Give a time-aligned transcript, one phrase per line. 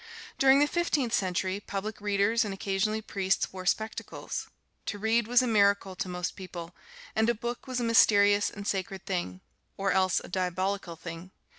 [0.39, 4.49] During the Fifteenth Century, public readers and occasionally priests wore spectacles.
[4.87, 6.75] To read was a miracle to most people,
[7.15, 9.41] and a book was a mysterious and sacred thing
[9.77, 11.29] or else a diabolical thing.